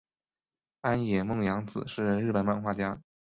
[0.81, 2.99] 安野梦洋子是日本漫画家。